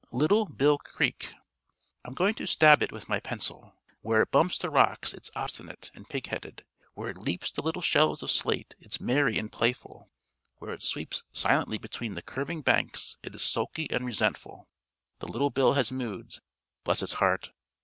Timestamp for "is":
13.35-13.43